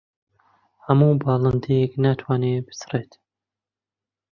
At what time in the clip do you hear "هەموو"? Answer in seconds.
0.85-1.11